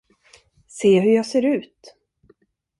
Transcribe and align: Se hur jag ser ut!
Se 0.67 0.93
hur 0.99 1.13
jag 1.15 1.25
ser 1.25 1.45
ut! 1.45 1.95